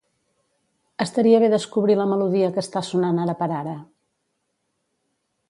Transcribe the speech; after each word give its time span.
Estaria 1.05 1.41
bé 1.43 1.49
descobrir 1.55 1.97
la 1.99 2.07
melodia 2.13 2.49
que 2.57 2.61
està 2.65 2.83
sonant 2.89 3.21
ara 3.27 3.37
per 3.43 3.51
ara. 3.61 3.77